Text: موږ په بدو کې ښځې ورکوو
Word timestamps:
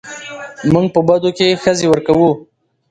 موږ 0.73 0.85
په 0.95 0.99
بدو 1.07 1.29
کې 1.37 1.59
ښځې 1.63 1.85
ورکوو 1.89 2.31